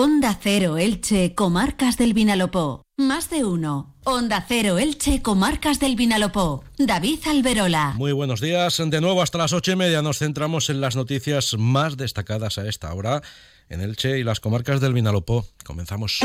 Onda 0.00 0.38
Cero 0.40 0.78
Elche, 0.78 1.34
Comarcas 1.34 1.96
del 1.96 2.14
Vinalopó. 2.14 2.84
Más 2.96 3.30
de 3.30 3.44
uno. 3.44 3.96
Onda 4.04 4.44
Cero 4.46 4.78
Elche, 4.78 5.22
Comarcas 5.22 5.80
del 5.80 5.96
Vinalopó. 5.96 6.62
David 6.78 7.18
Alberola. 7.26 7.94
Muy 7.96 8.12
buenos 8.12 8.40
días. 8.40 8.76
De 8.78 9.00
nuevo 9.00 9.22
hasta 9.22 9.38
las 9.38 9.52
ocho 9.52 9.72
y 9.72 9.74
media 9.74 10.00
nos 10.00 10.18
centramos 10.18 10.70
en 10.70 10.80
las 10.80 10.94
noticias 10.94 11.56
más 11.58 11.96
destacadas 11.96 12.58
a 12.58 12.68
esta 12.68 12.94
hora 12.94 13.22
en 13.68 13.80
Elche 13.80 14.20
y 14.20 14.22
las 14.22 14.38
comarcas 14.38 14.80
del 14.80 14.92
Vinalopó. 14.92 15.44
Comenzamos. 15.64 16.20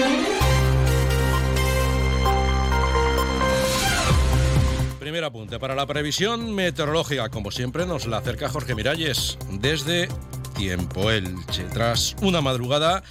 Primer 5.00 5.24
apunte 5.24 5.58
para 5.58 5.74
la 5.74 5.88
previsión 5.88 6.54
meteorológica. 6.54 7.30
Como 7.30 7.50
siempre, 7.50 7.88
nos 7.88 8.05
la 8.05 8.18
acerca 8.18 8.50
Jorge 8.50 8.76
Miralles 8.76 9.40
desde 9.50 10.10
Tiempo 10.55 11.10
Elche. 11.10 11.64
Tras 11.74 12.16
una 12.21 12.40
madrugada 12.42 13.02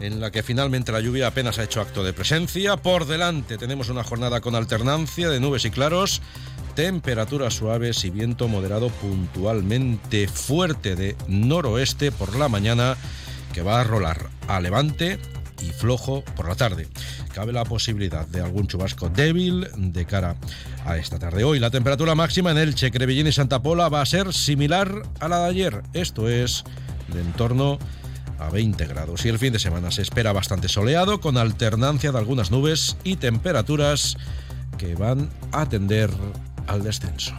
en 0.00 0.20
la 0.20 0.30
que 0.30 0.42
finalmente 0.42 0.92
la 0.92 1.00
lluvia 1.00 1.28
apenas 1.28 1.58
ha 1.58 1.64
hecho 1.64 1.80
acto 1.80 2.04
de 2.04 2.12
presencia. 2.12 2.76
Por 2.76 3.06
delante 3.06 3.58
tenemos 3.58 3.88
una 3.88 4.04
jornada 4.04 4.40
con 4.40 4.54
alternancia 4.54 5.28
de 5.30 5.40
nubes 5.40 5.64
y 5.64 5.70
claros, 5.70 6.22
temperaturas 6.74 7.54
suaves 7.54 8.04
y 8.04 8.10
viento 8.10 8.48
moderado 8.48 8.90
puntualmente 8.90 10.28
fuerte 10.28 10.96
de 10.96 11.16
noroeste 11.28 12.12
por 12.12 12.36
la 12.36 12.48
mañana 12.48 12.96
que 13.52 13.62
va 13.62 13.80
a 13.80 13.84
rolar 13.84 14.28
a 14.48 14.60
levante 14.60 15.18
y 15.62 15.70
flojo 15.70 16.22
por 16.36 16.48
la 16.48 16.54
tarde. 16.54 16.88
Cabe 17.32 17.52
la 17.52 17.64
posibilidad 17.64 18.26
de 18.26 18.40
algún 18.40 18.66
chubasco 18.66 19.08
débil 19.08 19.68
de 19.76 20.04
cara 20.04 20.36
a 20.84 20.96
esta 20.96 21.18
tarde. 21.18 21.44
Hoy 21.44 21.58
la 21.58 21.70
temperatura 21.70 22.14
máxima 22.14 22.50
en 22.50 22.58
Elche, 22.58 22.90
Crevillén 22.90 23.26
y 23.26 23.32
Santa 23.32 23.62
Pola 23.62 23.88
va 23.88 24.02
a 24.02 24.06
ser 24.06 24.32
similar 24.32 25.02
a 25.20 25.28
la 25.28 25.40
de 25.40 25.46
ayer. 25.46 25.82
Esto 25.94 26.28
es 26.28 26.64
de 27.08 27.20
entorno 27.20 27.78
a 28.38 28.50
20 28.50 28.86
grados 28.86 29.24
y 29.24 29.28
el 29.28 29.38
fin 29.38 29.52
de 29.52 29.58
semana 29.58 29.90
se 29.90 30.02
espera 30.02 30.32
bastante 30.32 30.68
soleado 30.68 31.20
con 31.20 31.36
alternancia 31.36 32.12
de 32.12 32.18
algunas 32.18 32.50
nubes 32.50 32.96
y 33.04 33.16
temperaturas 33.16 34.16
que 34.78 34.94
van 34.94 35.30
a 35.52 35.68
tender 35.68 36.10
al 36.66 36.82
descenso. 36.82 37.34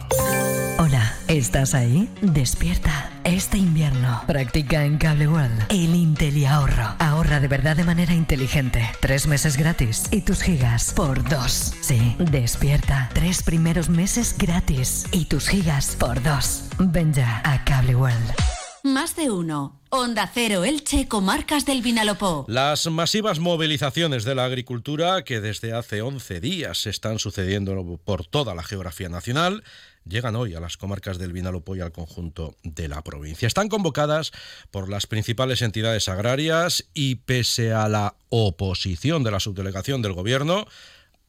Hola, 0.78 1.12
¿estás 1.26 1.74
ahí? 1.74 2.08
Despierta. 2.22 3.10
Este 3.24 3.58
invierno 3.58 4.22
practica 4.26 4.84
en 4.84 4.96
Cable 4.96 5.28
World 5.28 5.66
el 5.68 5.94
Intel 5.94 6.46
ahorro. 6.46 6.94
Ahorra 6.98 7.40
de 7.40 7.48
verdad 7.48 7.76
de 7.76 7.84
manera 7.84 8.14
inteligente. 8.14 8.88
Tres 9.00 9.26
meses 9.26 9.56
gratis 9.56 10.04
y 10.10 10.22
tus 10.22 10.40
gigas 10.40 10.92
por 10.94 11.28
dos. 11.28 11.74
Sí, 11.80 12.16
despierta. 12.18 13.10
Tres 13.12 13.42
primeros 13.42 13.88
meses 13.88 14.34
gratis 14.38 15.06
y 15.12 15.26
tus 15.26 15.48
gigas 15.48 15.96
por 15.98 16.22
dos. 16.22 16.64
Ven 16.78 17.12
ya 17.12 17.42
a 17.44 17.64
Cable 17.64 17.96
World. 17.96 18.57
Más 18.84 19.16
de 19.16 19.30
uno. 19.30 19.80
Onda 19.90 20.30
Cero 20.32 20.64
Elche, 20.64 21.08
Comarcas 21.08 21.64
del 21.66 21.82
Vinalopó. 21.82 22.44
Las 22.48 22.86
masivas 22.86 23.38
movilizaciones 23.38 24.24
de 24.24 24.34
la 24.34 24.44
agricultura 24.44 25.24
que 25.24 25.40
desde 25.40 25.72
hace 25.72 26.02
11 26.02 26.40
días 26.40 26.82
se 26.82 26.90
están 26.90 27.18
sucediendo 27.18 27.98
por 28.04 28.26
toda 28.26 28.54
la 28.54 28.62
geografía 28.62 29.08
nacional 29.08 29.64
llegan 30.08 30.36
hoy 30.36 30.54
a 30.54 30.60
las 30.60 30.76
comarcas 30.76 31.18
del 31.18 31.32
Vinalopó 31.32 31.76
y 31.76 31.80
al 31.80 31.92
conjunto 31.92 32.56
de 32.62 32.88
la 32.88 33.02
provincia. 33.02 33.46
Están 33.46 33.68
convocadas 33.68 34.32
por 34.70 34.88
las 34.88 35.06
principales 35.06 35.62
entidades 35.62 36.08
agrarias 36.08 36.86
y 36.94 37.16
pese 37.16 37.72
a 37.72 37.88
la 37.88 38.14
oposición 38.30 39.22
de 39.22 39.30
la 39.30 39.40
subdelegación 39.40 40.02
del 40.02 40.14
Gobierno, 40.14 40.66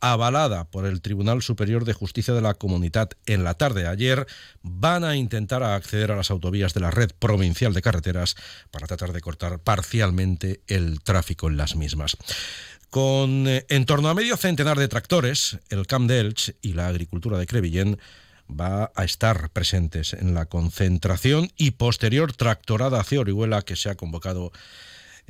avalada 0.01 0.65
por 0.65 0.85
el 0.85 1.01
Tribunal 1.01 1.41
Superior 1.41 1.85
de 1.85 1.93
Justicia 1.93 2.33
de 2.33 2.41
la 2.41 2.53
Comunidad 2.53 3.09
en 3.25 3.43
la 3.43 3.53
tarde 3.53 3.81
de 3.81 3.87
ayer, 3.87 4.27
van 4.61 5.03
a 5.03 5.15
intentar 5.15 5.63
acceder 5.63 6.11
a 6.11 6.15
las 6.15 6.31
autovías 6.31 6.73
de 6.73 6.81
la 6.81 6.91
red 6.91 7.11
provincial 7.17 7.73
de 7.73 7.81
carreteras 7.81 8.35
para 8.71 8.87
tratar 8.87 9.13
de 9.13 9.21
cortar 9.21 9.59
parcialmente 9.59 10.61
el 10.67 11.01
tráfico 11.01 11.47
en 11.47 11.57
las 11.57 11.75
mismas. 11.75 12.17
Con 12.89 13.47
eh, 13.47 13.65
en 13.69 13.85
torno 13.85 14.09
a 14.09 14.15
medio 14.15 14.35
centenar 14.35 14.79
de 14.79 14.87
tractores, 14.87 15.59
el 15.69 15.85
Camp 15.85 16.09
de 16.09 16.19
Elche 16.21 16.55
y 16.61 16.73
la 16.73 16.87
agricultura 16.87 17.37
de 17.37 17.45
Crevillén 17.45 17.99
va 18.49 18.91
a 18.95 19.03
estar 19.03 19.51
presentes 19.51 20.13
en 20.13 20.33
la 20.33 20.47
concentración 20.47 21.51
y 21.55 21.71
posterior 21.71 22.33
tractorada 22.33 22.99
hacia 22.99 23.19
Orihuela 23.19 23.61
que 23.61 23.75
se 23.75 23.89
ha 23.89 23.95
convocado 23.95 24.51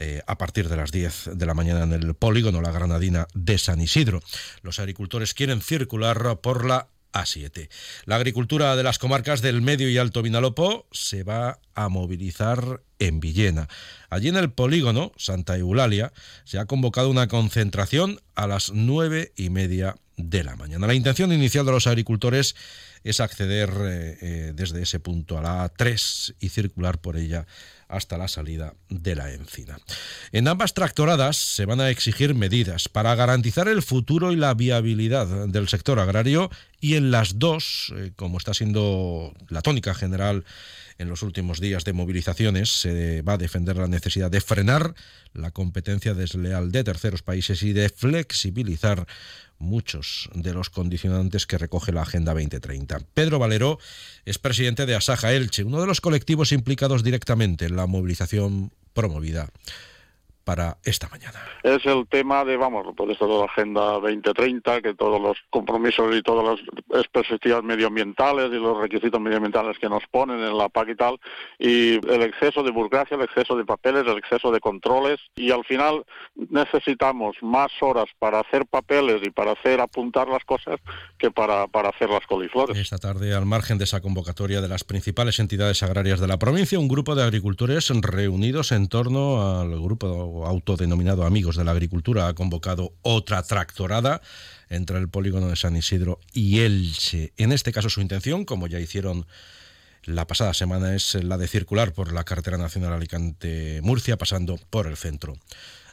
eh, 0.02 0.22
a 0.28 0.38
partir 0.38 0.70
de 0.70 0.78
las 0.78 0.94
10 0.94 1.32
de 1.34 1.46
la 1.46 1.54
mañana 1.54 1.84
en 1.84 1.92
el 1.92 2.14
polígono 2.14 2.62
La 2.62 2.72
Granadina 2.72 3.28
de 3.34 3.58
San 3.58 3.82
Isidro. 3.82 4.22
Los 4.62 4.80
agricultores 4.80 5.34
quieren 5.34 5.60
circular 5.62 6.40
por 6.40 6.64
la 6.66 6.88
a7. 7.12 7.70
La 8.06 8.16
agricultura 8.16 8.76
de 8.78 8.84
las 8.84 8.98
comarcas 8.98 9.42
del 9.42 9.62
Medio 9.62 9.90
y 9.90 9.98
Alto 9.98 10.22
Vinalopó 10.22 10.88
se 10.92 11.24
va 11.24 11.60
a 11.74 11.90
movilizar 11.90 12.82
en 13.00 13.20
Villena. 13.20 13.68
Allí 14.10 14.30
en 14.30 14.38
el 14.38 14.52
polígono 14.52 15.12
Santa 15.18 15.58
Eulalia 15.58 16.14
se 16.46 16.60
ha 16.60 16.66
convocado 16.66 17.10
una 17.10 17.28
concentración 17.28 18.22
a 18.36 18.48
las 18.48 18.72
nueve 18.72 19.34
y 19.36 19.50
media 19.50 19.96
de 20.20 20.44
la 20.44 20.56
mañana. 20.56 20.86
La 20.86 20.94
intención 20.94 21.32
inicial 21.32 21.66
de 21.66 21.72
los 21.72 21.88
agricultores 21.88 22.56
es 23.04 23.22
acceder 23.22 23.70
eh, 23.70 24.18
eh, 24.22 24.52
desde 24.54 24.82
ese 24.82 25.00
punto 25.00 25.38
a 25.38 25.42
la 25.42 25.74
A3 25.74 26.36
y 26.40 26.50
circular 26.50 27.00
por 27.00 27.18
ella 27.18 27.48
hasta 27.88 28.18
la 28.18 28.28
salida 28.28 28.76
de 28.90 29.16
la 29.16 29.34
encina. 29.34 29.80
En 30.32 30.48
ambas 30.48 30.74
tractoradas 30.74 31.38
se 31.38 31.66
van 31.66 31.82
a 31.82 31.90
exigir 31.90 32.36
medidas 32.36 32.88
para 32.88 33.16
garantizar 33.16 33.68
el 33.68 33.82
futuro 33.82 34.32
y 34.32 34.36
la 34.36 34.54
viabilidad 34.54 35.48
del 35.48 35.70
sector 35.70 36.00
agrario 36.00 36.52
y 36.80 36.96
en 36.96 37.10
las 37.10 37.40
dos, 37.40 37.94
eh, 37.96 38.12
como 38.16 38.38
está 38.38 38.54
siendo 38.54 39.34
la 39.48 39.62
tónica 39.62 39.96
general 39.96 40.46
en 41.00 41.08
los 41.08 41.24
últimos 41.24 41.62
días 41.62 41.86
de 41.86 41.94
movilizaciones, 41.94 42.70
se 42.70 43.22
va 43.22 43.34
a 43.34 43.38
defender 43.38 43.78
la 43.78 43.88
necesidad 43.88 44.30
de 44.30 44.42
frenar 44.42 44.94
la 45.34 45.52
competencia 45.52 46.14
desleal 46.14 46.72
de 46.74 46.84
terceros 46.84 47.24
países 47.24 47.64
y 47.64 47.72
de 47.72 47.90
flexibilizar 47.90 49.08
muchos 49.60 50.30
de 50.34 50.54
los 50.54 50.70
condicionantes 50.70 51.46
que 51.46 51.58
recoge 51.58 51.92
la 51.92 52.02
Agenda 52.02 52.34
2030. 52.34 53.00
Pedro 53.14 53.40
Valero 53.40 53.78
es 54.26 54.40
presidente 54.40 54.86
de 54.86 54.96
Asaja 54.96 55.34
Elche, 55.34 55.64
uno 55.64 55.80
de 55.82 55.88
los 55.88 56.02
colectivos 56.02 56.52
implicados 56.52 57.04
directamente 57.04 57.66
en 57.66 57.76
la 57.76 57.86
movilización 57.86 58.72
promovida 58.94 59.50
para 60.50 60.78
esta 60.84 61.08
mañana. 61.10 61.40
Es 61.62 61.86
el 61.86 62.08
tema 62.08 62.44
de, 62.44 62.58
vamos, 62.58 62.88
por 62.98 63.12
esto 63.12 63.28
de 63.28 63.38
la 63.38 63.46
Agenda 63.46 63.82
2030, 64.00 64.82
que 64.82 64.96
todos 64.96 65.22
los 65.22 65.38
compromisos 65.52 66.16
y 66.16 66.24
todas 66.24 66.60
las 66.90 67.08
perspectivas 67.10 67.64
medioambientales 67.64 68.48
y 68.48 68.56
los 68.56 68.76
requisitos 68.76 69.22
medioambientales 69.22 69.78
que 69.78 69.88
nos 69.88 70.02
ponen 70.10 70.40
en 70.40 70.58
la 70.58 70.68
PAC 70.68 70.90
y 70.90 70.96
tal, 70.96 71.20
y 71.60 72.04
el 72.12 72.24
exceso 72.24 72.64
de 72.64 72.72
burocracia, 72.72 73.16
el 73.16 73.22
exceso 73.22 73.56
de 73.56 73.64
papeles, 73.64 74.08
el 74.08 74.18
exceso 74.18 74.52
de 74.52 74.60
controles, 74.60 75.20
y 75.36 75.52
al 75.52 75.64
final 75.66 76.04
necesitamos 76.50 77.36
más 77.44 77.70
horas 77.82 78.08
para 78.18 78.40
hacer 78.40 78.66
papeles 78.66 79.22
y 79.24 79.30
para 79.30 79.52
hacer 79.52 79.80
apuntar 79.82 80.28
las 80.30 80.44
cosas 80.46 80.80
que 81.20 81.30
para, 81.30 81.68
para 81.68 81.90
hacer 81.90 82.10
las 82.10 82.26
coliflores. 82.26 82.76
Esta 82.76 82.98
tarde, 82.98 83.36
al 83.36 83.46
margen 83.46 83.78
de 83.78 83.84
esa 83.84 84.02
convocatoria 84.02 84.62
de 84.62 84.68
las 84.68 84.84
principales 84.84 85.38
entidades 85.38 85.84
agrarias 85.84 86.20
de 86.20 86.28
la 86.28 86.40
provincia, 86.40 86.80
un 86.80 86.88
grupo 86.88 87.14
de 87.14 87.22
agricultores 87.22 87.90
reunidos 88.02 88.72
en 88.72 88.88
torno 88.88 89.60
al 89.60 89.80
grupo 89.80 90.39
autodenominado 90.46 91.26
Amigos 91.26 91.56
de 91.56 91.64
la 91.64 91.72
Agricultura 91.72 92.28
ha 92.28 92.34
convocado 92.34 92.94
otra 93.02 93.44
tractorada 93.44 94.22
entre 94.70 94.98
el 94.98 95.10
polígono 95.10 95.48
de 95.48 95.56
San 95.56 95.76
Isidro 95.76 96.20
y 96.34 96.60
Elche. 96.60 97.34
En 97.38 97.52
este 97.52 97.72
caso 97.72 97.90
su 97.90 98.02
intención, 98.02 98.46
como 98.46 98.68
ya 98.68 98.80
hicieron 98.80 99.26
la 100.04 100.28
pasada 100.28 100.54
semana, 100.54 100.96
es 100.96 101.16
la 101.16 101.38
de 101.38 101.48
circular 101.48 101.94
por 101.94 102.14
la 102.14 102.24
carretera 102.24 102.58
nacional 102.58 102.94
Alicante-Murcia, 102.94 104.18
pasando 104.18 104.60
por 104.70 104.88
el 104.88 104.98
centro 104.98 105.36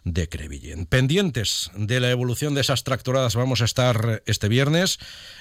de 0.07 0.29
Crevillén. 0.29 0.87
Pendientes 0.87 1.73
de 1.77 1.99
la 1.99 2.11
evolución 2.11 2.55
de 2.55 2.61
esas 2.61 2.85
tractoradas 2.85 3.35
vamos 3.35 3.61
a 3.61 3.65
estar 3.65 4.23
este 4.27 4.49
viernes, 4.49 4.99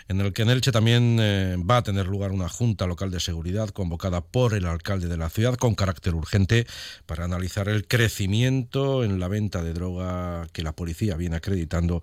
en 0.08 0.20
el 0.22 0.34
que 0.34 0.42
en 0.42 0.50
Elche 0.50 0.72
también 0.72 1.18
eh, 1.22 1.56
va 1.58 1.78
a 1.78 1.84
tener 1.84 2.08
lugar 2.08 2.32
una 2.32 2.50
junta 2.50 2.88
local 2.88 3.12
de 3.12 3.20
seguridad 3.20 3.70
convocada 3.70 4.22
por 4.22 4.56
el 4.56 4.66
alcalde 4.66 5.08
de 5.08 5.18
la 5.18 5.30
ciudad 5.30 5.56
con 5.56 5.76
carácter 5.76 6.16
urgente 6.16 6.66
para 7.06 7.26
analizar 7.26 7.70
el 7.70 7.88
crecimiento 7.88 9.04
en 9.04 9.20
la 9.20 9.28
venta 9.28 9.62
de 9.62 9.72
droga 9.72 10.48
que 10.52 10.64
la 10.64 10.74
policía 10.74 11.16
viene 11.16 11.36
acreditando 11.36 12.02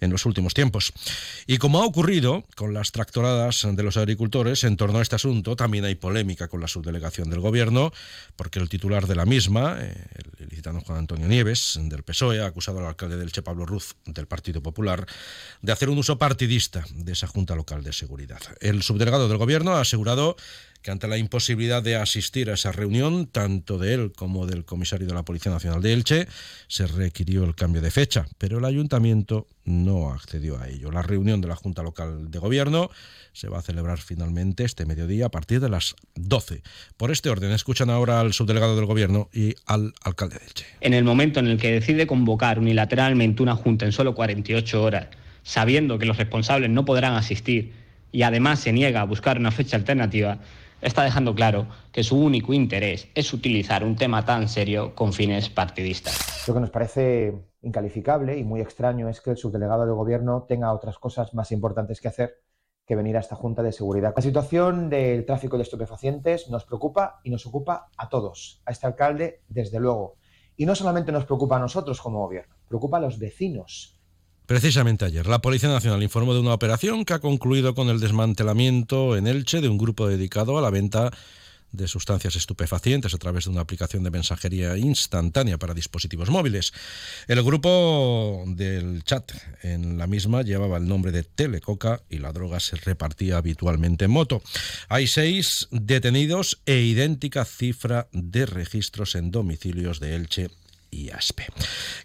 en 0.00 0.10
los 0.10 0.26
últimos 0.26 0.52
tiempos. 0.52 0.92
Y 1.46 1.56
como 1.56 1.80
ha 1.80 1.86
ocurrido 1.86 2.44
con 2.56 2.74
las 2.74 2.92
tractoradas 2.92 3.66
de 3.70 3.82
los 3.82 3.96
agricultores 3.96 4.64
en 4.64 4.76
torno 4.76 4.98
a 4.98 5.02
este 5.02 5.16
asunto, 5.16 5.56
también 5.56 5.86
hay 5.86 5.94
polémica 5.94 6.48
con 6.48 6.60
la 6.60 6.68
subdelegación 6.68 7.30
del 7.30 7.40
gobierno, 7.40 7.90
porque 8.36 8.58
el 8.58 8.68
titular 8.68 9.06
de 9.06 9.14
la 9.14 9.24
misma, 9.24 9.78
eh, 9.80 9.94
el 10.38 10.48
licitano 10.48 10.80
Juan 10.80 10.98
Antonio 10.98 11.26
Nieves, 11.26 11.78
del 11.80 12.01
PSOE, 12.02 12.40
ha 12.40 12.46
acusado 12.46 12.78
al 12.78 12.86
alcalde 12.86 13.16
del 13.16 13.32
Che 13.32 13.42
Pablo 13.42 13.66
Ruz, 13.66 13.94
del 14.04 14.26
Partido 14.26 14.62
Popular, 14.62 15.06
de 15.60 15.72
hacer 15.72 15.88
un 15.88 15.98
uso 15.98 16.18
partidista 16.18 16.84
de 16.94 17.12
esa 17.12 17.26
Junta 17.26 17.54
Local 17.54 17.82
de 17.82 17.92
Seguridad. 17.92 18.40
El 18.60 18.82
subdelegado 18.82 19.28
del 19.28 19.38
gobierno 19.38 19.74
ha 19.74 19.80
asegurado 19.80 20.36
que 20.82 20.90
ante 20.90 21.08
la 21.08 21.16
imposibilidad 21.16 21.82
de 21.82 21.96
asistir 21.96 22.50
a 22.50 22.54
esa 22.54 22.72
reunión, 22.72 23.26
tanto 23.26 23.78
de 23.78 23.94
él 23.94 24.12
como 24.14 24.46
del 24.46 24.64
comisario 24.64 25.06
de 25.06 25.14
la 25.14 25.24
Policía 25.24 25.52
Nacional 25.52 25.80
de 25.80 25.92
Elche, 25.92 26.26
se 26.66 26.86
requirió 26.86 27.44
el 27.44 27.54
cambio 27.54 27.80
de 27.80 27.90
fecha, 27.90 28.26
pero 28.38 28.58
el 28.58 28.64
ayuntamiento 28.64 29.46
no 29.64 30.10
accedió 30.10 30.58
a 30.58 30.68
ello. 30.68 30.90
La 30.90 31.02
reunión 31.02 31.40
de 31.40 31.48
la 31.48 31.56
Junta 31.56 31.82
Local 31.82 32.30
de 32.30 32.38
Gobierno 32.38 32.90
se 33.32 33.48
va 33.48 33.58
a 33.58 33.62
celebrar 33.62 33.98
finalmente 33.98 34.64
este 34.64 34.84
mediodía 34.84 35.26
a 35.26 35.30
partir 35.30 35.60
de 35.60 35.68
las 35.68 35.94
12. 36.16 36.62
Por 36.96 37.10
este 37.12 37.30
orden, 37.30 37.52
escuchan 37.52 37.88
ahora 37.88 38.20
al 38.20 38.32
subdelegado 38.32 38.76
del 38.76 38.86
Gobierno 38.86 39.28
y 39.32 39.54
al 39.66 39.94
alcalde 40.02 40.38
de 40.38 40.44
Elche. 40.46 40.66
En 40.80 40.94
el 40.94 41.04
momento 41.04 41.40
en 41.40 41.46
el 41.46 41.58
que 41.58 41.72
decide 41.72 42.06
convocar 42.06 42.58
unilateralmente 42.58 43.42
una 43.42 43.54
Junta 43.54 43.84
en 43.84 43.92
solo 43.92 44.14
48 44.14 44.82
horas, 44.82 45.06
sabiendo 45.44 45.98
que 45.98 46.06
los 46.06 46.16
responsables 46.16 46.70
no 46.70 46.84
podrán 46.84 47.14
asistir 47.14 47.72
y 48.12 48.22
además 48.22 48.60
se 48.60 48.72
niega 48.72 49.00
a 49.00 49.04
buscar 49.04 49.38
una 49.38 49.50
fecha 49.50 49.76
alternativa, 49.76 50.38
está 50.82 51.04
dejando 51.04 51.34
claro 51.34 51.66
que 51.92 52.02
su 52.02 52.18
único 52.18 52.52
interés 52.52 53.08
es 53.14 53.32
utilizar 53.32 53.84
un 53.84 53.96
tema 53.96 54.24
tan 54.24 54.48
serio 54.48 54.94
con 54.94 55.12
fines 55.12 55.48
partidistas. 55.48 56.46
Lo 56.46 56.54
que 56.54 56.60
nos 56.60 56.70
parece 56.70 57.34
incalificable 57.62 58.36
y 58.36 58.44
muy 58.44 58.60
extraño 58.60 59.08
es 59.08 59.20
que 59.20 59.30
el 59.30 59.36
subdelegado 59.36 59.86
del 59.86 59.94
Gobierno 59.94 60.44
tenga 60.48 60.72
otras 60.72 60.98
cosas 60.98 61.32
más 61.34 61.52
importantes 61.52 62.00
que 62.00 62.08
hacer 62.08 62.42
que 62.84 62.96
venir 62.96 63.16
a 63.16 63.20
esta 63.20 63.36
Junta 63.36 63.62
de 63.62 63.72
Seguridad. 63.72 64.12
La 64.16 64.22
situación 64.22 64.90
del 64.90 65.24
tráfico 65.24 65.56
de 65.56 65.62
estupefacientes 65.62 66.50
nos 66.50 66.64
preocupa 66.64 67.20
y 67.22 67.30
nos 67.30 67.46
ocupa 67.46 67.88
a 67.96 68.08
todos, 68.08 68.60
a 68.66 68.72
este 68.72 68.86
alcalde 68.86 69.42
desde 69.48 69.78
luego. 69.78 70.16
Y 70.56 70.66
no 70.66 70.74
solamente 70.74 71.12
nos 71.12 71.24
preocupa 71.24 71.56
a 71.56 71.60
nosotros 71.60 72.00
como 72.00 72.20
gobierno, 72.20 72.56
preocupa 72.68 72.96
a 72.96 73.00
los 73.00 73.18
vecinos. 73.18 74.01
Precisamente 74.46 75.04
ayer, 75.04 75.26
la 75.26 75.40
Policía 75.40 75.68
Nacional 75.68 76.02
informó 76.02 76.34
de 76.34 76.40
una 76.40 76.54
operación 76.54 77.04
que 77.04 77.14
ha 77.14 77.20
concluido 77.20 77.74
con 77.74 77.88
el 77.88 78.00
desmantelamiento 78.00 79.16
en 79.16 79.26
Elche 79.26 79.60
de 79.60 79.68
un 79.68 79.78
grupo 79.78 80.08
dedicado 80.08 80.58
a 80.58 80.62
la 80.62 80.70
venta 80.70 81.10
de 81.72 81.88
sustancias 81.88 82.36
estupefacientes 82.36 83.14
a 83.14 83.18
través 83.18 83.44
de 83.44 83.50
una 83.50 83.62
aplicación 83.62 84.04
de 84.04 84.10
mensajería 84.10 84.76
instantánea 84.76 85.58
para 85.58 85.74
dispositivos 85.74 86.30
móviles. 86.30 86.72
El 87.26 87.42
grupo 87.42 88.44
del 88.46 89.02
chat 89.04 89.32
en 89.62 89.98
la 89.98 90.06
misma 90.06 90.42
llevaba 90.42 90.76
el 90.76 90.86
nombre 90.86 91.12
de 91.12 91.22
Telecoca 91.22 92.02
y 92.10 92.18
la 92.18 92.32
droga 92.32 92.60
se 92.60 92.76
repartía 92.76 93.38
habitualmente 93.38 94.04
en 94.04 94.10
moto. 94.10 94.42
Hay 94.88 95.06
seis 95.06 95.68
detenidos 95.70 96.60
e 96.66 96.80
idéntica 96.80 97.44
cifra 97.44 98.08
de 98.12 98.46
registros 98.46 99.14
en 99.14 99.30
domicilios 99.30 99.98
de 99.98 100.14
Elche 100.14 100.50
y 100.92 101.10
Aspe. 101.10 101.46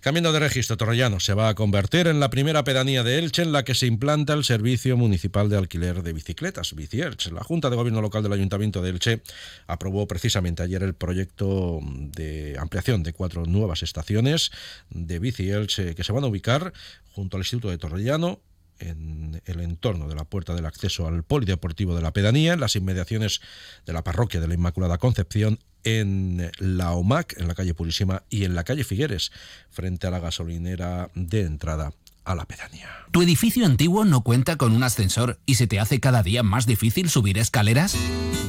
Cambiando 0.01 0.31
de 0.31 0.39
registro, 0.39 0.77
Torrellano 0.77 1.19
se 1.19 1.35
va 1.35 1.49
a 1.49 1.55
convertir 1.55 2.07
en 2.07 2.19
la 2.19 2.31
primera 2.31 2.63
pedanía 2.63 3.03
de 3.03 3.19
Elche 3.19 3.43
en 3.43 3.51
la 3.51 3.63
que 3.63 3.75
se 3.75 3.85
implanta 3.85 4.33
el 4.33 4.45
Servicio 4.45 4.97
Municipal 4.97 5.49
de 5.49 5.57
Alquiler 5.57 6.01
de 6.01 6.13
Bicicletas, 6.13 6.73
Bicierch. 6.73 7.31
La 7.31 7.43
Junta 7.43 7.69
de 7.69 7.75
Gobierno 7.75 8.01
Local 8.01 8.23
del 8.23 8.33
Ayuntamiento 8.33 8.81
de 8.81 8.89
Elche 8.89 9.21
aprobó 9.67 10.07
precisamente 10.07 10.63
ayer 10.63 10.81
el 10.81 10.95
proyecto 10.95 11.79
de 11.83 12.55
ampliación 12.57 13.03
de 13.03 13.13
cuatro 13.13 13.45
nuevas 13.45 13.83
estaciones 13.83 14.51
de 14.89 15.19
Bici 15.19 15.51
Elche 15.51 15.93
que 15.93 16.03
se 16.05 16.13
van 16.13 16.23
a 16.23 16.27
ubicar 16.27 16.71
junto 17.11 17.37
al 17.37 17.41
Instituto 17.41 17.69
de 17.69 17.77
Torrellano, 17.77 18.39
en 18.79 19.41
el 19.45 19.59
entorno 19.61 20.07
de 20.07 20.15
la 20.15 20.23
puerta 20.23 20.53
del 20.53 20.65
acceso 20.65 21.07
al 21.07 21.23
polideportivo 21.23 21.95
de 21.95 22.01
la 22.01 22.13
pedanía, 22.13 22.53
en 22.53 22.59
las 22.59 22.75
inmediaciones 22.75 23.41
de 23.85 23.93
la 23.93 24.03
parroquia 24.03 24.39
de 24.39 24.47
la 24.47 24.53
Inmaculada 24.53 24.97
Concepción, 24.99 25.59
en 25.87 26.51
la 26.59 26.93
OMAC, 26.93 27.39
en 27.39 27.47
la 27.47 27.55
calle 27.55 27.73
Purísima, 27.73 28.23
y 28.29 28.43
en 28.43 28.55
la 28.55 28.63
calle 28.63 28.83
Figueres, 28.83 29.31
frente 29.69 30.07
a 30.07 30.11
la 30.11 30.19
gasolinera 30.19 31.09
de 31.15 31.41
entrada 31.41 31.93
a 32.27 32.35
la 32.35 32.45
pedanía. 32.45 32.89
¿Tu 33.11 33.21
edificio 33.21 33.65
antiguo 33.65 34.05
no 34.05 34.21
cuenta 34.21 34.57
con 34.57 34.75
un 34.75 34.83
ascensor 34.83 35.39
y 35.45 35.55
se 35.55 35.65
te 35.65 35.79
hace 35.79 35.99
cada 35.99 36.23
día 36.23 36.43
más 36.43 36.65
difícil 36.65 37.09
subir 37.09 37.37
escaleras? 37.37 37.95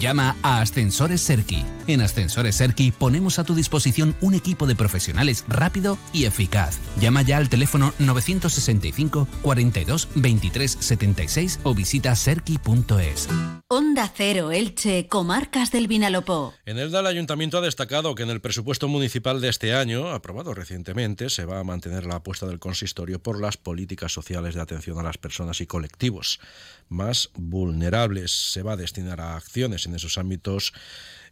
Llama 0.01 0.37
a 0.43 0.61
Ascensores 0.61 1.21
Serki. 1.21 1.65
En 1.87 2.01
Ascensores 2.01 2.57
Serki 2.57 2.93
ponemos 2.93 3.39
a 3.39 3.45
tu 3.45 3.55
disposición 3.55 4.15
un 4.21 4.35
equipo 4.35 4.67
de 4.67 4.77
profesionales 4.77 5.45
rápido 5.49 5.97
y 6.13 6.25
eficaz. 6.25 6.79
Llama 7.01 7.23
ya 7.23 7.37
al 7.37 7.49
teléfono 7.49 7.95
965 7.99 9.27
42 9.43 10.09
23 10.15 10.77
76 10.79 11.61
o 11.63 11.75
visita 11.75 12.15
serki.es. 12.15 13.29
Onda 13.69 14.11
Cero 14.15 14.51
Elche, 14.51 15.09
Comarcas 15.09 15.71
del 15.71 15.89
Vinalopó. 15.89 16.55
En 16.65 16.79
el 16.79 16.95
el 16.95 17.07
Ayuntamiento 17.07 17.59
ha 17.59 17.61
destacado 17.61 18.15
que 18.15 18.23
en 18.23 18.31
el 18.31 18.41
presupuesto 18.41 18.89
municipal 18.89 19.41
de 19.41 19.49
este 19.49 19.75
año, 19.75 20.09
aprobado 20.11 20.55
recientemente, 20.55 21.31
se 21.31 21.45
va 21.45 21.61
a 21.61 21.65
mantener 21.65 22.07
la 22.07 22.17
apuesta 22.17 22.47
del 22.47 22.59
consistorio 22.59 23.23
por 23.23 23.41
las 23.41 23.57
políticas 23.69 24.15
sociales 24.15 24.55
de 24.55 24.63
atención 24.63 24.99
a 24.99 25.03
las 25.03 25.19
personas 25.19 25.61
y 25.61 25.67
colectivos 25.67 26.41
más 26.89 27.29
vulnerables. 27.35 28.31
Se 28.33 28.63
va 28.63 28.73
a 28.73 28.77
destinar 28.79 29.21
a 29.21 29.37
acciones 29.37 29.85
en 29.85 29.95
esos 29.95 30.17
ámbitos 30.17 30.73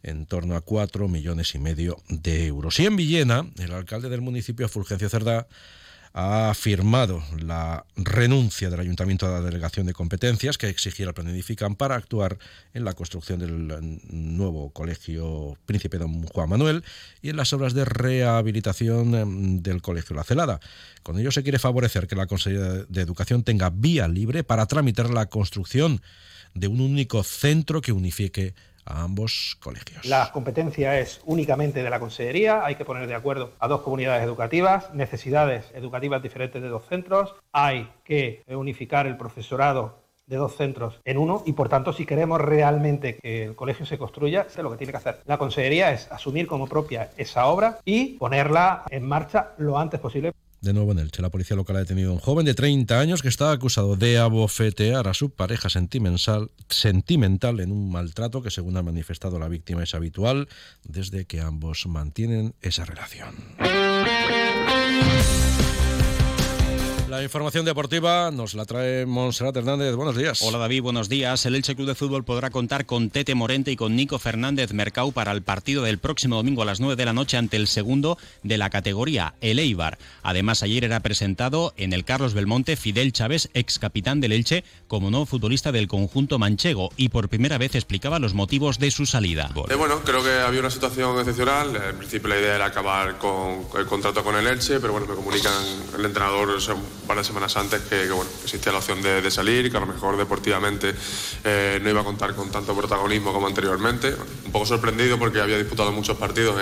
en 0.03 0.27
torno 0.27 0.55
a 0.55 0.61
cuatro 0.61 1.07
millones 1.07 1.55
y 1.55 1.57
medio 1.57 1.97
de 2.09 2.45
euros. 2.45 2.79
Y 2.79 2.85
en 2.85 2.95
Villena, 2.95 3.43
el 3.57 3.71
alcalde 3.71 4.07
del 4.09 4.21
municipio, 4.21 4.69
Fulgencio 4.69 5.09
Cerdá, 5.09 5.47
ha 6.19 6.51
firmado 6.55 7.23
la 7.39 7.85
renuncia 7.95 8.71
del 8.71 8.79
Ayuntamiento 8.79 9.27
a 9.27 9.29
la 9.29 9.41
delegación 9.41 9.85
de 9.85 9.93
competencias 9.93 10.57
que 10.57 10.67
exigía 10.67 11.05
el 11.05 11.13
plan 11.13 11.75
para 11.75 11.93
actuar 11.93 12.39
en 12.73 12.85
la 12.85 12.93
construcción 12.93 13.39
del 13.39 13.67
nuevo 14.09 14.71
colegio 14.71 15.59
Príncipe 15.67 15.99
Don 15.99 16.23
Juan 16.23 16.49
Manuel 16.49 16.83
y 17.21 17.29
en 17.29 17.35
las 17.35 17.53
obras 17.53 17.75
de 17.75 17.85
rehabilitación 17.85 19.13
em, 19.13 19.61
del 19.61 19.83
colegio 19.83 20.15
La 20.15 20.23
Celada. 20.23 20.59
Con 21.03 21.19
ello 21.19 21.29
se 21.31 21.43
quiere 21.43 21.59
favorecer 21.59 22.07
que 22.07 22.15
la 22.15 22.25
Consejería 22.25 22.85
de 22.89 23.01
Educación 23.01 23.43
tenga 23.43 23.69
vía 23.69 24.07
libre 24.07 24.43
para 24.43 24.65
tramitar 24.65 25.11
la 25.11 25.27
construcción 25.27 26.01
de 26.55 26.67
un 26.67 26.81
único 26.81 27.21
centro 27.21 27.79
que 27.79 27.91
unifique 27.91 28.55
a 28.87 29.03
ambos 29.03 29.57
colegios. 29.61 30.05
La 30.05 30.31
competencia 30.31 30.99
es 30.99 31.21
únicamente 31.25 31.83
de 31.83 31.89
la 31.89 31.99
Consejería, 31.99 32.65
hay 32.65 32.75
que 32.75 32.85
poner 32.85 33.07
de 33.07 33.15
acuerdo 33.15 33.51
a 33.59 33.67
dos 33.67 33.81
comunidades 33.81 34.23
educativas, 34.23 34.93
necesidades 34.93 35.65
educativas 35.73 36.21
diferentes 36.21 36.61
de 36.61 36.69
dos 36.69 36.85
centros, 36.87 37.35
hay 37.51 37.89
que 38.03 38.43
unificar 38.47 39.07
el 39.07 39.17
profesorado 39.17 40.07
de 40.27 40.35
dos 40.35 40.55
centros 40.55 40.99
en 41.05 41.17
uno 41.17 41.41
y 41.45 41.53
por 41.53 41.69
tanto 41.69 41.93
si 41.93 42.05
queremos 42.05 42.39
realmente 42.41 43.17
que 43.17 43.45
el 43.45 43.55
colegio 43.55 43.85
se 43.85 43.97
construya, 43.97 44.45
es 44.47 44.57
lo 44.57 44.69
que 44.69 44.77
tiene 44.77 44.91
que 44.91 44.97
hacer. 44.97 45.21
La 45.25 45.37
consejería 45.37 45.91
es 45.91 46.11
asumir 46.11 46.47
como 46.47 46.67
propia 46.67 47.09
esa 47.17 47.47
obra 47.47 47.79
y 47.85 48.17
ponerla 48.17 48.83
en 48.89 49.07
marcha 49.07 49.53
lo 49.57 49.79
antes 49.79 49.99
posible. 49.99 50.33
De 50.61 50.73
nuevo 50.73 50.91
en 50.91 50.99
Elche, 50.99 51.21
la 51.21 51.29
policía 51.29 51.55
local 51.55 51.75
ha 51.75 51.79
detenido 51.79 52.09
a 52.09 52.13
un 52.13 52.19
joven 52.19 52.45
de 52.45 52.55
30 52.55 52.99
años 52.99 53.21
que 53.21 53.27
está 53.27 53.51
acusado 53.51 53.95
de 53.95 54.17
abofetear 54.17 55.07
a 55.07 55.13
su 55.13 55.29
pareja 55.29 55.69
sentimental, 55.69 56.49
sentimental 56.69 57.59
en 57.59 57.71
un 57.71 57.91
maltrato 57.91 58.41
que, 58.41 58.49
según 58.49 58.75
ha 58.77 58.81
manifestado 58.81 59.37
la 59.37 59.47
víctima, 59.47 59.83
es 59.83 59.93
habitual 59.93 60.49
desde 60.83 61.25
que 61.25 61.41
ambos 61.41 61.85
mantienen 61.85 62.55
esa 62.61 62.85
relación. 62.85 63.35
La 67.09 67.23
información 67.23 67.63
deportiva 67.63 68.31
nos 68.31 68.53
la 68.53 68.65
trae 68.65 69.05
Monserrat 69.05 69.55
Hernández. 69.55 69.95
Buenos 69.95 70.17
días. 70.17 70.41
Hola 70.41 70.57
David, 70.57 70.81
buenos 70.81 71.07
días. 71.07 71.45
El 71.45 71.55
Elche 71.55 71.73
Club 71.73 71.87
de 71.87 71.95
Fútbol 71.95 72.25
podrá 72.25 72.49
contar 72.49 72.85
con 72.85 73.09
Tete 73.09 73.33
Morente 73.33 73.71
y 73.71 73.77
con 73.77 73.95
Nico 73.95 74.19
Fernández 74.19 74.73
Mercau 74.73 75.13
para 75.13 75.31
el 75.31 75.41
partido 75.41 75.83
del 75.83 75.99
próximo 75.99 76.35
domingo 76.35 76.63
a 76.63 76.65
las 76.65 76.81
9 76.81 76.97
de 76.97 77.05
la 77.05 77.13
noche 77.13 77.37
ante 77.37 77.55
el 77.55 77.67
segundo 77.67 78.17
de 78.43 78.57
la 78.57 78.69
categoría, 78.69 79.35
el 79.39 79.59
Eibar. 79.59 79.97
Además, 80.21 80.63
ayer 80.63 80.83
era 80.83 80.99
presentado 80.99 81.73
en 81.77 81.93
el 81.93 82.03
Carlos 82.03 82.33
Belmonte 82.33 82.75
Fidel 82.75 83.13
Chávez, 83.13 83.49
ex 83.53 83.79
capitán 83.79 84.19
del 84.19 84.33
Elche, 84.33 84.65
como 84.89 85.09
nuevo 85.09 85.25
futbolista 85.25 85.71
del 85.71 85.87
conjunto 85.87 86.39
manchego 86.39 86.89
y 86.97 87.07
por 87.07 87.29
primera 87.29 87.57
vez 87.57 87.75
explicaba 87.75 88.19
los 88.19 88.33
motivos 88.33 88.79
de 88.79 88.91
su 88.91 89.05
salida. 89.05 89.49
Eh, 89.69 89.75
bueno, 89.75 90.01
creo 90.03 90.21
que 90.21 90.31
había 90.31 90.59
una 90.59 90.71
situación 90.71 91.17
excepcional. 91.19 91.73
En 91.73 91.97
principio 91.97 92.27
la 92.27 92.37
idea 92.37 92.55
era 92.55 92.65
acabar 92.65 93.17
con 93.17 93.65
el 93.77 93.85
contrato 93.85 94.25
con 94.25 94.35
el 94.35 94.45
Elche, 94.45 94.81
pero 94.81 94.91
bueno, 94.91 95.07
me 95.07 95.15
comunican 95.15 95.53
el 95.97 96.03
entrenador 96.03 96.59
varias 97.07 97.27
semanas 97.27 97.55
antes 97.57 97.81
que, 97.81 98.07
bueno, 98.09 98.29
existía 98.43 98.71
la 98.71 98.79
opción 98.79 99.01
de, 99.01 99.31
salir 99.31 99.65
y 99.65 99.71
que 99.71 99.77
a 99.77 99.81
lo 99.81 99.87
mejor 99.87 100.17
deportivamente 100.17 100.93
eh, 101.43 101.79
no 101.81 101.89
iba 101.89 102.01
a 102.01 102.03
contar 102.03 102.33
con 102.33 102.49
tanto 102.49 102.75
protagonismo 102.75 103.33
como 103.33 103.47
anteriormente. 103.47 104.15
Un 104.45 104.51
poco 104.51 104.65
sorprendido 104.65 105.17
porque 105.19 105.41
había 105.41 105.57
disputado 105.57 105.91
muchos 105.91 106.17
partidos 106.17 106.59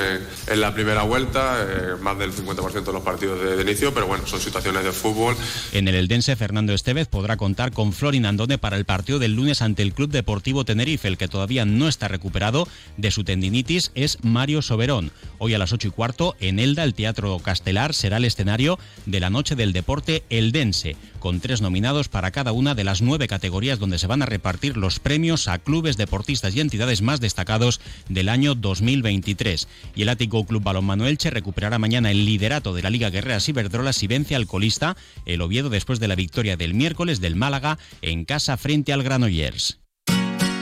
en, 0.47 0.59
la 0.59 0.73
primera 0.73 1.03
vuelta, 1.03 1.57
eh, 1.61 1.95
más 2.01 2.17
del 2.17 2.33
50% 2.33 2.83
de 2.83 2.93
los 2.93 3.03
partidos 3.03 3.39
de, 3.39 3.61
inicio, 3.61 3.93
pero 3.93 4.07
bueno, 4.07 4.25
son 4.25 4.39
situaciones 4.39 4.83
de 4.83 4.91
fútbol. 4.91 5.35
En 5.71 5.87
el 5.87 5.95
Eldense, 5.95 6.35
Fernando 6.35 6.73
Estevez 6.73 7.07
podrá 7.07 7.37
contar 7.37 7.71
con 7.71 7.93
Florin 7.93 8.25
Andone 8.25 8.57
para 8.57 8.77
el 8.77 8.85
partido 8.85 9.19
del 9.19 9.35
lunes 9.35 9.61
ante 9.61 9.81
el 9.81 9.93
Club 9.93 10.09
Deportivo 10.09 10.65
Tenerife. 10.65 11.07
El 11.07 11.17
que 11.17 11.27
todavía 11.27 11.65
no 11.65 11.87
está 11.87 12.07
recuperado 12.07 12.67
de 12.97 13.11
su 13.11 13.23
tendinitis 13.23 13.91
es 13.95 14.17
Mario 14.23 14.61
Soberón. 14.61 15.11
Hoy 15.37 15.53
a 15.53 15.57
las 15.57 15.73
8 15.73 15.87
y 15.87 15.91
cuarto, 15.91 16.35
en 16.39 16.59
Elda, 16.59 16.83
el 16.83 16.93
Teatro 16.93 17.39
Castelar 17.39 17.93
será 17.93 18.17
el 18.17 18.25
escenario 18.25 18.79
de 19.05 19.19
la 19.19 19.29
Noche 19.29 19.55
del 19.55 19.73
Deporte 19.73 20.23
Eldense, 20.37 20.95
con 21.19 21.39
tres 21.39 21.61
nominados 21.61 22.09
para 22.09 22.31
cada 22.31 22.51
una 22.51 22.75
de 22.75 22.83
las 22.83 23.01
nueve 23.01 23.27
categorías 23.27 23.79
donde 23.79 23.99
se 23.99 24.07
van 24.07 24.21
a 24.21 24.25
repartir 24.25 24.77
los 24.77 24.99
premios 24.99 25.47
a 25.47 25.59
clubes, 25.59 25.97
deportistas 25.97 26.55
y 26.55 26.61
entidades 26.61 27.01
más 27.01 27.19
destacados 27.19 27.81
del 28.09 28.29
año 28.29 28.55
2023. 28.55 29.67
Y 29.95 30.03
el 30.03 30.09
Ático 30.09 30.45
Club 30.45 30.63
Balonmano 30.63 31.07
Elche 31.07 31.29
recuperará 31.29 31.79
mañana 31.79 32.11
el 32.11 32.25
liderato 32.25 32.73
de 32.73 32.81
la 32.81 32.89
Liga 32.89 33.09
Guerreras 33.09 33.49
Iberdrola 33.49 33.93
si 33.93 34.07
vence 34.07 34.35
al 34.35 34.47
colista 34.47 34.95
el 35.25 35.41
Oviedo 35.41 35.69
después 35.69 35.99
de 35.99 36.07
la 36.07 36.15
victoria 36.15 36.57
del 36.57 36.73
miércoles 36.73 37.21
del 37.21 37.35
Málaga 37.35 37.77
en 38.01 38.25
casa 38.25 38.57
frente 38.57 38.93
al 38.93 39.03
Granollers. 39.03 39.79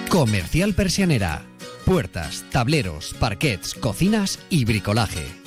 Comercial 0.09 0.75
Persianera 0.75 1.45
puertas, 1.83 2.45
tableros, 2.51 3.13
parquets, 3.19 3.73
cocinas 3.73 4.39
y 4.49 4.65
bricolaje. 4.65 5.42